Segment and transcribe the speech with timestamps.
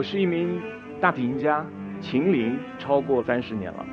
[0.00, 0.58] 我是一名
[0.98, 1.62] 大提琴家，
[2.00, 3.86] 琴龄超过三十年了。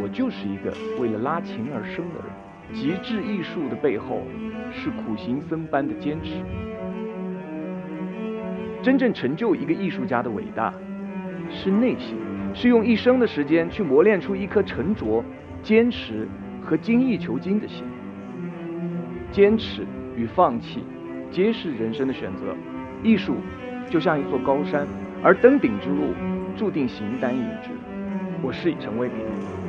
[0.00, 2.30] 我就是一个为了拉琴而生的人。
[2.72, 4.22] 极致艺术的背后，
[4.70, 6.36] 是苦行僧般的坚持。
[8.84, 10.72] 真正成就一个艺术家的伟大，
[11.50, 12.16] 是内心，
[12.54, 15.24] 是用一生的时间去磨练出一颗沉着、
[15.60, 16.28] 坚持
[16.64, 17.84] 和精益求精的心。
[19.32, 20.84] 坚持与放弃，
[21.30, 22.54] 皆是人生的选择。
[23.02, 23.36] 艺术
[23.88, 24.86] 就像一座高山，
[25.22, 26.12] 而登顶之路，
[26.54, 27.70] 注定形单影只。
[28.42, 29.61] 我是陈卫平。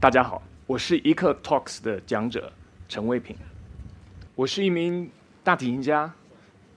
[0.00, 2.50] 大家好，我是一刻 Talks 的讲者
[2.88, 3.36] 陈卫平。
[4.34, 5.10] 我是一名
[5.44, 6.10] 大提琴家，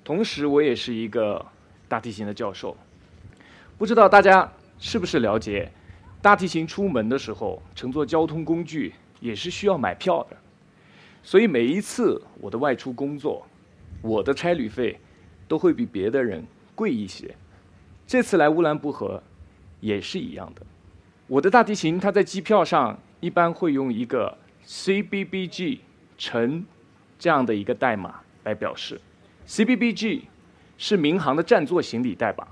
[0.03, 1.45] 同时我也是一个
[1.88, 2.75] 大提琴的教授。
[3.77, 5.71] 不知道大家是不是了解，
[6.21, 10.35] 大提琴出门的时候乘坐交通工具也是需要买票的。
[11.23, 13.47] 所以每一次我的外出工作，
[14.02, 14.99] 我的差旅费
[15.47, 17.33] 都会比别的人贵一些。
[18.05, 19.23] 这次来乌兰布和
[19.80, 20.61] 也是一样的。
[21.27, 22.99] 我的大提琴它在机票上。
[23.23, 25.79] 一般会用一个 CBBG
[26.17, 26.66] 乘
[27.17, 28.99] 这样的一个代码来表示
[29.47, 30.23] ，CBBG
[30.77, 32.45] 是民航的占座行李代码，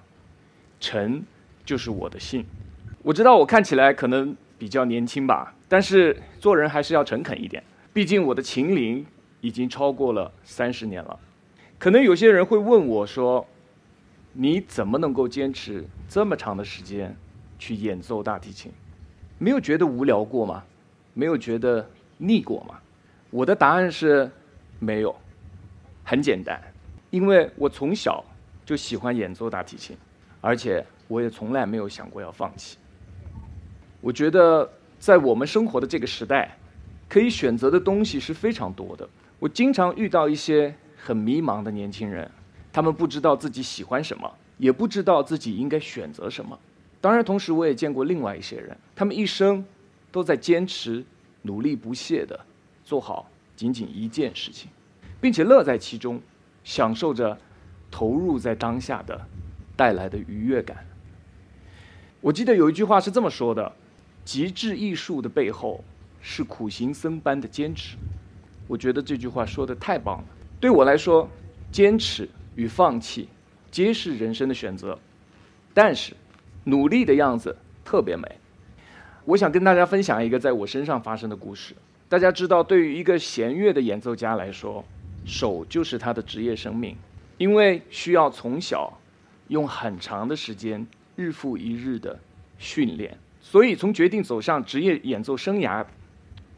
[0.80, 1.26] 乘
[1.66, 2.46] 就是我的姓。
[3.04, 7.62] 我知道我看起来可能比较年轻吧，但是做人还是要诚恳一点。
[7.92, 9.06] 毕竟我的琴龄
[9.42, 11.20] 已经超过了三十年了。
[11.78, 13.46] 可能有些人会问我说
[14.32, 17.14] ：“你怎么能够坚持这么长的时间
[17.60, 18.72] 去演奏大提琴？”
[19.42, 20.64] 没有觉得无聊过吗？
[21.16, 21.84] 没有觉得
[22.20, 22.80] 腻过吗？
[23.32, 24.30] 我的答案是，
[24.78, 25.16] 没有。
[26.04, 26.62] 很简单，
[27.10, 28.24] 因为我从小
[28.64, 29.98] 就喜欢演奏大提琴，
[30.42, 32.78] 而且我也从来没有想过要放弃。
[34.00, 36.56] 我觉得在我们生活的这个时代，
[37.10, 39.10] 可以选择的东西是非常多的。
[39.40, 42.30] 我经常遇到一些很迷茫的年轻人，
[42.72, 46.60] 他们不知道自己喜欢什么，也不知道自己应该选择什么。
[47.02, 49.66] 当然，同时我也见过另外一些人，他们一生
[50.12, 51.04] 都在坚持、
[51.42, 52.40] 努力不懈地
[52.86, 54.70] 做好仅仅一件事情，
[55.20, 56.22] 并且乐在其中，
[56.64, 57.36] 享受着
[57.90, 59.20] 投入在当下的
[59.76, 60.86] 带来的愉悦感。
[62.22, 63.74] 我记得有一句话是这么说的
[64.24, 65.84] ：“极致艺术的背后
[66.22, 67.98] 是苦行僧般的坚持。”
[68.70, 70.26] 我觉得这句话说的太棒了。
[70.60, 71.28] 对我来说，
[71.72, 73.28] 坚持与放弃
[73.72, 75.00] 皆是人生的选择，
[75.74, 76.16] 但是。
[76.66, 78.28] 努力的样子特别美。
[79.26, 81.76] 我想跟大家分享一个在我身上发生的故事。
[82.10, 84.84] 大家知道，对于一个弦乐的演奏家来说，
[85.26, 86.96] 手就是他的职业生命，
[87.38, 88.92] 因为需要从小
[89.48, 90.86] 用很长的时间，
[91.16, 92.20] 日复一日的
[92.58, 93.18] 训练。
[93.42, 95.86] 所以，从决定走上职业演奏生涯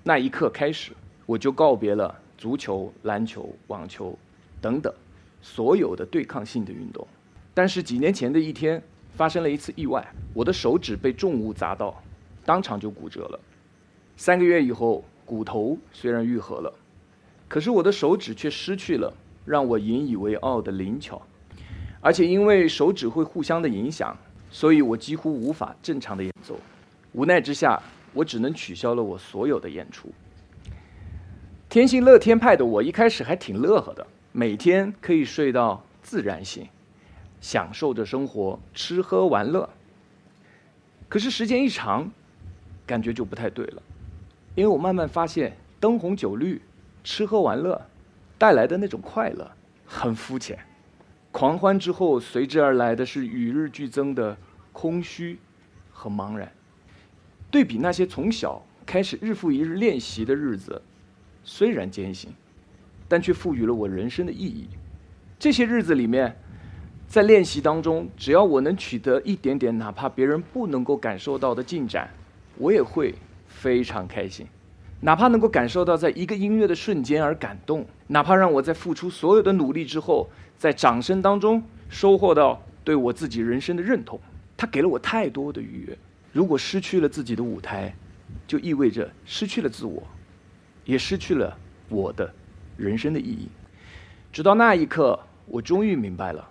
[0.04, 0.92] 那一刻开始，
[1.26, 4.18] 我就告别了足球、篮球、网球
[4.60, 4.94] 等等
[5.42, 7.08] 所有的对抗性的运动。
[7.54, 8.82] 但是几年前的一天。
[9.16, 12.02] 发生了一次意外，我的手指被重物砸到，
[12.46, 13.40] 当场就骨折了。
[14.18, 16.74] 三个月以后，骨头虽然愈合了，
[17.48, 19.14] 可是我的手指却失去了
[19.46, 21.22] 让我引以为傲的灵巧，
[22.02, 24.18] 而且因为手指会互相的影响，
[24.50, 26.60] 所以我几乎无法正常的演奏。
[27.14, 27.82] 无奈之下，
[28.14, 30.10] 我只能取消了我所有的演出。
[31.70, 36.68] 天性乐天派的我一开始还挺乐呵的，每天可以睡到自然醒。
[37.44, 39.70] 享受着生活，吃喝玩乐。
[41.10, 42.10] 可是时间一长，
[42.88, 43.84] 感觉就不太对了，
[44.56, 46.62] 因为我慢慢发现，灯红酒绿、
[47.04, 47.86] 吃喝玩乐
[48.38, 49.52] 带来的那种快乐
[49.86, 50.58] 很肤浅，
[51.34, 54.38] 狂欢之后随之而来的是与日俱增的
[54.72, 55.38] 空虚
[55.92, 56.50] 和茫然。
[57.52, 60.82] 对比那些从小开始日复一日练习的日子，
[61.44, 62.34] 虽然艰辛，
[63.10, 64.70] 但却赋予了我人生的意义。
[65.38, 66.38] 这些日子里面。
[67.14, 72.10] 在练习当中，只要我能取得一点点，哪怕别人不能够感受到的进展，
[72.58, 73.14] 我也会
[73.46, 74.48] 非常开心。
[75.02, 80.28] 哪怕能够感受到在一个音乐的瞬间而感动，哪怕让我在付出所有的努力之后，
[80.58, 84.20] 在掌声当中收获到对我自己人生的认同，
[84.58, 85.96] 它给了我太多的愉悦。
[86.32, 87.94] 如果失去了自己的舞台，
[88.48, 90.02] 就意味着失去了自我，
[90.84, 91.56] 也失去了
[91.90, 92.34] 我的
[92.76, 93.50] 人生的意义。
[94.32, 96.50] 直到那一刻，我终于明白了，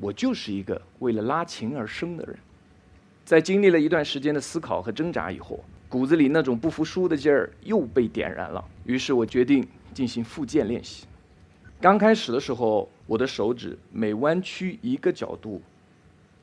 [0.00, 2.36] 我就是一个为了拉琴而生的人。
[3.24, 8.64] 在经历了一段时间的思考和挣扎以后，骨子里那种不服输的劲儿又被点燃了。
[8.84, 11.06] 于是我决定进行复健练习。
[11.80, 15.60] 刚开始的时候，我的手指每弯曲一个角度，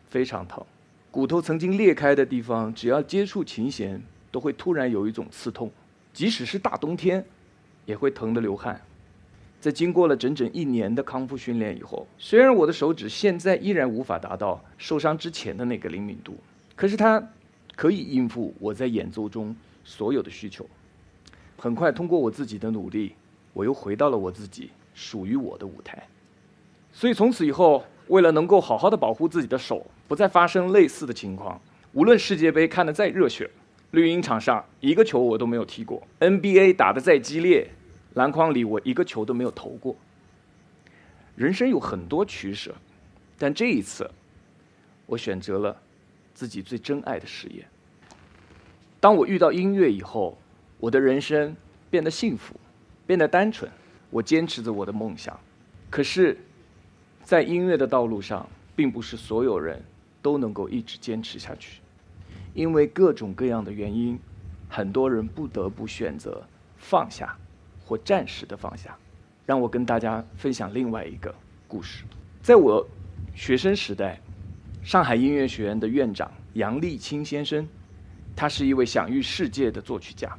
[0.10, 0.64] 非常疼。
[1.12, 5.72] 骨头曾经裂开的地方，只要接触琴弦，都会突然有一种刺痛，
[6.14, 7.26] 即使是大冬天，
[7.86, 8.80] 也会疼得流汗。
[9.60, 16.38] 在经过了整整一年的康复训练以后，虽然我的手指现在依然无法达到受伤之前的那个灵敏度，
[16.76, 17.22] 可是它
[17.76, 20.66] 可以应付我在演奏中所有的需求。
[21.58, 23.14] 很快，通过我自己的努力，
[23.52, 26.08] 我又回到了我自己属于我的舞台。
[26.94, 31.60] 所以从此以后，为了能够好好的保护自己的手，不再发生类似的情况，
[31.92, 33.50] 无论世界杯看得再热血，
[33.92, 37.70] 绿茵场上一个球我都没有踢过；NBA 打得再激烈，
[38.14, 39.96] 篮筐里我一个球都没有投过。
[41.36, 42.76] 人生有很多取舍，
[43.38, 44.10] 但这一次，
[45.06, 45.76] 我选择了
[46.34, 47.66] 自己最珍爱的事业。
[49.00, 50.38] 当我遇到音乐以后，
[50.80, 51.56] 我的人生
[51.90, 52.56] 变得幸福，
[53.06, 53.72] 变得单纯。
[54.10, 55.40] 我坚持着我的梦想，
[55.90, 56.38] 可是，
[57.24, 58.48] 在音乐的道路上。
[58.76, 59.84] 并不是所有人
[60.22, 61.82] 都能够一直坚持下去，
[62.54, 64.18] 因为各种各样的原因，
[64.70, 66.42] 很多人不得不选择
[66.78, 67.38] 放下，
[67.90, 68.96] 或暂时的放下。
[69.48, 71.34] 让我跟大家分享另外一个
[71.68, 72.04] 故事。
[72.40, 72.88] 在我
[73.34, 74.22] 学生时代，
[74.84, 77.68] 上海音乐学院的院长杨立清先生，
[78.36, 80.32] 他是一位享誉世界的作曲家，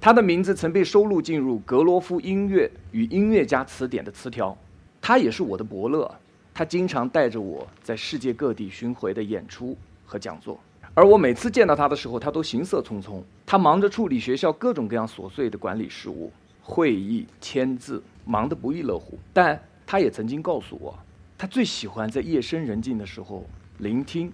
[0.00, 4.58] 他的名字曾被收录进入格罗夫音乐与音乐家词典的词条。
[5.00, 6.12] 他也是我的伯乐。
[6.52, 10.58] 他经常带着我在世界各地巡回的演出和讲座，
[10.94, 13.22] 而我每次见到他的时候，他都行色匆匆。
[13.44, 16.32] 他忙着处理学校各种各样琐碎的管理事务、
[16.68, 19.16] 会议、签字，忙得不亦乐乎。
[19.32, 20.98] 但他也曾经告诉我，
[21.38, 23.46] 他最喜欢在夜深人静的时候
[23.78, 24.32] 聆听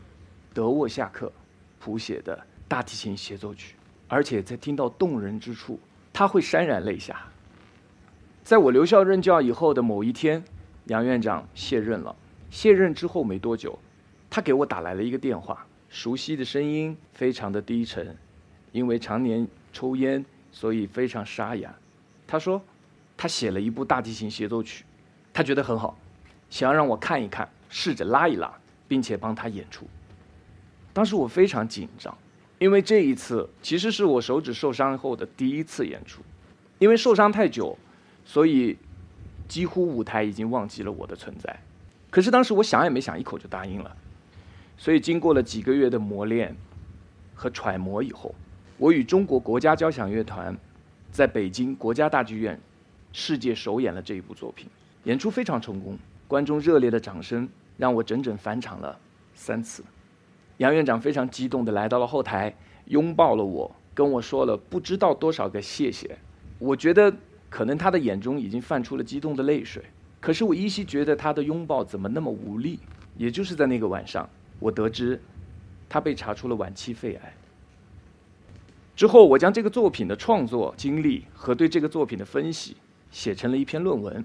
[0.54, 1.30] 德沃夏克
[1.78, 3.76] 谱写的大提琴协奏曲，
[4.08, 5.78] 而且在听到动人之处，
[6.10, 7.22] 他会潸然泪下。
[8.42, 10.42] 在我留校任教以后的某一天。
[10.86, 12.16] 杨院长卸任了。
[12.50, 13.78] 卸任之后没多久，
[14.28, 18.16] 他给我打来了一个电话，熟悉的声音，非常的低沉，
[18.72, 21.72] 因为常年抽烟，所以非常沙哑。
[22.32, 22.62] 他说，
[23.14, 24.86] 他写了一部大提琴协奏曲，
[25.34, 25.98] 他觉得很好，
[26.48, 28.50] 想要让我看一看，试着拉一拉，
[28.88, 29.86] 并且帮他演出。
[30.94, 32.16] 当时我非常紧张，
[32.58, 36.22] 因为这一次其实是我手指受伤后的第一次演出，
[36.78, 37.76] 因为受伤太久，
[38.24, 38.78] 所以。
[39.48, 41.54] 几乎舞台已经忘记了我的存在，
[42.08, 43.94] 可是当时我想也没想，一口就答应了。
[44.78, 46.56] 所以经过了几个月的磨练
[47.34, 48.34] 和揣摩以后，
[48.78, 50.56] 我与中国国家交响乐团
[51.12, 52.58] 在北京国家大剧院
[53.12, 54.66] 世界首演了这一部作品，
[55.04, 58.98] 演出非常成功，观众热烈的掌声让我整整返场了
[59.34, 59.84] 三次。
[60.56, 62.52] 杨院长非常激动地来到了后台，
[62.86, 66.18] 拥抱了我，跟我说了不知道多少个谢谢。
[66.58, 67.14] 我觉得。
[67.52, 69.84] 可能他的眼中已经泛出了激动的泪水，
[70.22, 72.80] 可是我依稀觉得他的拥抱怎么那么无力。
[73.18, 74.26] 也就是在那个晚上，
[74.58, 75.20] 我得知
[75.86, 77.34] 他被查出了晚期肺癌。
[79.02, 82.76] 之后，我将这个作品的创作经历和对这个作品的分析
[83.10, 84.24] 写成了一篇论文。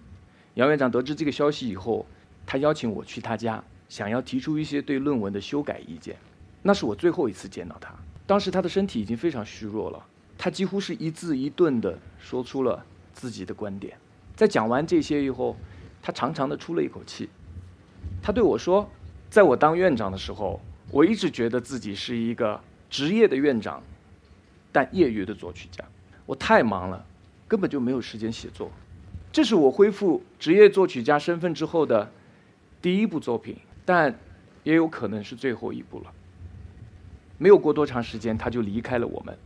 [0.54, 2.06] 杨院长得知这个消息以后，
[2.46, 6.16] 他邀请我去他家，想要提出一些对论文的修改意见。
[6.62, 7.92] 那是我最后一次见到他，
[8.28, 10.06] 当时他的身体已经非常虚弱了，
[10.38, 12.86] 他几乎是一字一顿地说出了。
[13.14, 13.98] 自己的观点，
[14.36, 15.58] 在讲完这些以后，
[16.04, 17.28] 他长长的出了一口气。
[18.22, 18.88] 他对我说
[19.28, 23.82] ：“在我当院长的时候，我一直觉得自己是一个职业的院长，
[24.72, 25.84] 但业余的作曲家。
[26.26, 27.06] 我太忙了，
[27.48, 28.72] 根本就没有时间写作。
[29.32, 32.12] 这是我恢复职业作曲家身份之后的
[32.82, 34.18] 第一部作品，但
[34.64, 36.12] 也有可能是最后一部了。
[37.38, 39.38] 没有过多长时间，他就离开了我们。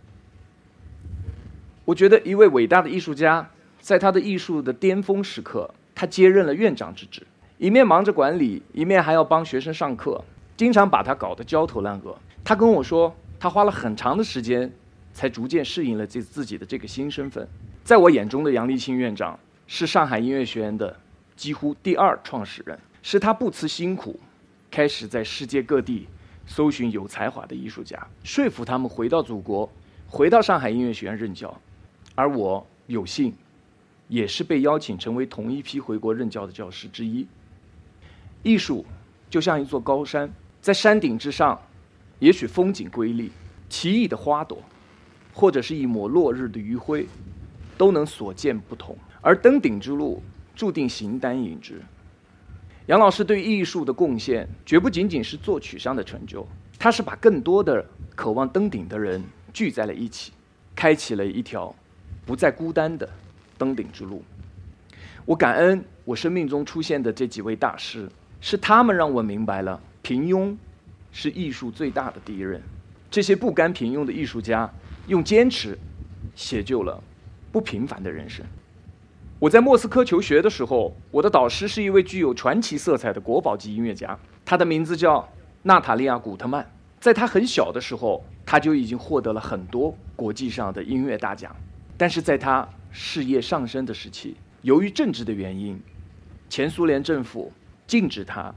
[1.86, 3.50] 我觉得一位伟大的艺术家。”
[3.82, 7.26] 在他的艺术的巅峰时刻，他接任了院长之职，
[7.58, 10.24] 一面忙着管理，一面还要帮学生上课，
[10.56, 12.16] 经常把他搞得焦头烂额。
[12.44, 14.72] 他跟我说，他花了很长的时间，
[15.14, 17.48] 才逐渐适应了这自己的这个新身份。
[17.84, 20.96] 在我眼中的杨立青院长，是上海音乐学院的
[21.36, 24.20] 几乎第二创始人，是他不辞辛苦，
[24.70, 26.08] 开始在世界各地
[26.46, 29.70] 搜寻有才华的艺术家，说服他们回到祖国，
[30.08, 31.60] 回到上海音乐学院任教，
[32.16, 33.34] 而我有幸。
[34.08, 37.26] 也是被邀请成为同一批回国任教的教师之一。
[38.44, 38.86] 艺术
[39.30, 41.58] 就像一座高山，在山顶之上，
[42.20, 43.32] 也许风景瑰丽，
[43.70, 44.62] 奇异的花朵，
[45.34, 47.06] 或者是一抹落日的余晖，
[47.78, 48.98] 都能所见不同。
[49.22, 50.22] 而登顶之路
[50.56, 51.82] 注定形单影只。
[52.88, 56.46] 杨老师对艺术的贡献，绝不仅仅是作曲上的成就，
[56.80, 57.86] 他是把更多的
[58.16, 59.24] 渴望登顶的人
[59.54, 60.32] 聚在了一起，
[60.76, 61.74] 开启了一条
[62.26, 63.08] 不再孤单的
[63.58, 64.24] 登顶之路。
[65.24, 68.10] 我感恩我生命中出现的这几位大师，
[68.42, 70.58] 是他们让我明白了平庸
[71.12, 72.60] 是艺术最大的敌人。
[73.12, 74.70] 这些不甘平庸的艺术家，
[75.08, 75.78] 用坚持
[76.36, 77.02] 写就了
[77.52, 78.46] 不平凡的人生。
[79.40, 85.28] 我在莫斯科求学的时候，我的导师是一位具有传奇色彩的国宝级音乐家，他的名字叫
[85.64, 86.72] 娜塔莉亚·古特曼。
[87.00, 91.56] 在他很小的时候，他就已经获得了很多国际上的音乐大奖。
[91.98, 95.82] 但是在他事业上升的时期，由于政治的原因，
[96.48, 97.52] 前苏联政府
[97.88, 98.54] 禁止他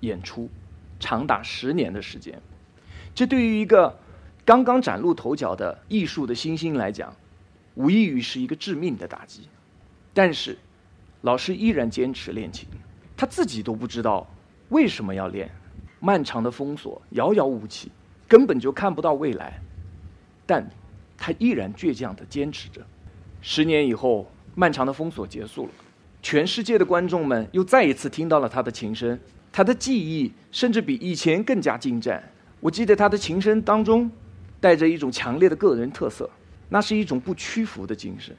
[0.00, 0.50] 演出，
[0.98, 2.36] 长达十年的时间。
[3.14, 3.96] 这对于一个
[4.44, 7.14] 刚刚崭露头角的艺术的新星来讲，
[7.74, 9.48] 无异于是一个致命的打击。
[10.12, 10.56] 但是，
[11.22, 12.68] 老师依然坚持练琴，
[13.16, 14.26] 他自己都不知道
[14.68, 15.50] 为什么要练。
[16.00, 17.90] 漫长的封锁遥遥无期，
[18.28, 19.60] 根本就看不到未来，
[20.44, 20.68] 但
[21.16, 22.80] 他依然倔强地坚持着。
[23.40, 24.30] 十年以后。
[24.56, 25.72] 漫长的封锁结束了，
[26.22, 29.18] 全世界的观众们又再一次听到了他的琴声。
[29.50, 32.22] 他的技艺甚至比以前更加精湛。
[32.60, 34.08] 我记得他的琴声当中
[34.64, 36.30] 带着一种强烈的个人特色，
[36.70, 38.34] 那是一种不屈服的精神，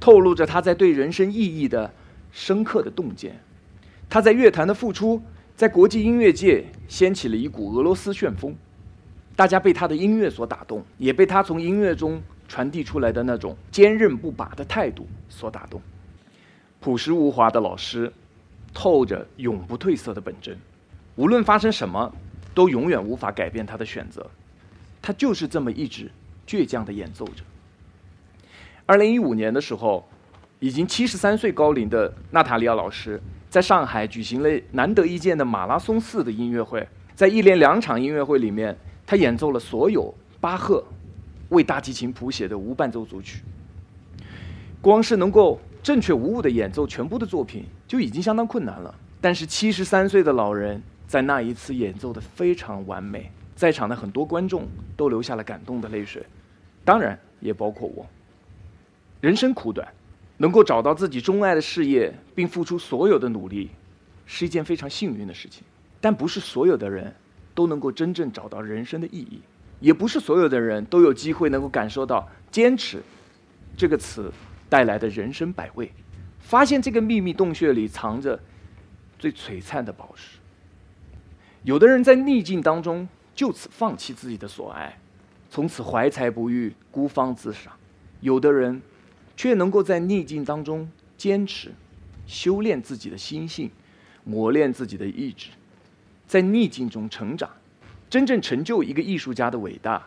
[0.00, 1.88] 透露着他在对人生意义的
[2.32, 3.40] 深刻的洞见。
[4.08, 5.22] 他在乐坛的付出，
[5.54, 8.52] 在国际音乐界掀起了一股俄罗斯旋风。
[9.36, 12.20] 大家被他的音乐所打动，也被他从音乐中。
[12.48, 15.80] 传递出来的那种坚韧不拔的态度所打动，
[16.80, 18.12] 朴实无华的老师，
[18.74, 20.58] 透着永不褪色的本真，
[21.14, 22.12] 无论发生什么，
[22.52, 24.28] 都永远无法改变他的选择，
[25.02, 26.10] 他就是这么一直
[26.46, 27.42] 倔强的演奏着。
[28.86, 30.08] 二零一五年的时候，
[30.58, 38.76] 已经七十三岁高龄的娜塔莉亚老师在上海举行了难得一见的马拉松式的音乐会，在一连两场音乐会里面，
[39.06, 40.84] 他演奏了所有巴赫。
[41.50, 43.42] 为大提琴谱写的无伴奏组曲，
[44.80, 48.94] 光是能够正确无误的演奏全部的作品就已经相当困难了。
[49.20, 56.24] 但是七十三岁的老人在那一次演奏的非常完美，在场的很多观众都流下了感动的泪水，
[56.82, 58.06] 当然也包括我。
[59.20, 59.86] 人生苦短，
[60.38, 63.68] 能够找到自己钟爱的事业并付出所有的努力，
[64.24, 65.62] 是一件非常幸运的事情。
[66.00, 67.14] 但不是所有的人
[67.54, 69.42] 都能够真正找到人生的意义。
[69.78, 73.02] 也不是所有的人都有机会能够感受到“坚持”
[73.76, 74.32] 这个词
[74.70, 75.92] 带来的人生百味，
[76.38, 78.40] 发现这个秘密洞穴里藏着
[79.18, 80.38] 最璀璨的宝石。
[81.62, 83.06] 有的人在逆境当中
[83.40, 84.94] 就此放弃自己的所爱，
[85.48, 87.72] 从此怀才不遇、孤芳自赏；
[88.20, 88.82] 有的人
[89.34, 91.72] 却能够在逆境当中坚持、
[92.26, 93.70] 修炼自己的心性，
[94.24, 95.48] 磨练自己的意志，
[96.26, 97.48] 在逆境中成长。
[98.10, 100.06] 真正成就一个艺术家的伟大，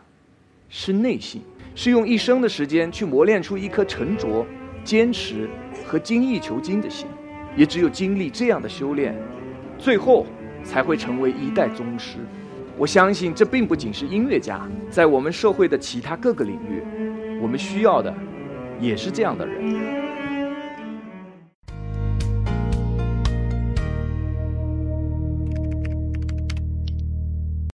[0.68, 1.42] 是内心，
[1.74, 4.46] 是用一生的时间去磨练出一颗沉着、
[4.84, 5.50] 坚持
[5.84, 7.08] 和精益求精的心。
[7.56, 9.12] 也只有经历这样的修炼，
[9.76, 10.24] 最后
[10.62, 12.18] 才会成为一代宗师。
[12.76, 16.82] 我相信，这并不仅是音乐家，在我们社会的其他各个领域，
[17.40, 18.12] 我们需要的
[18.80, 20.03] 也是这样的人。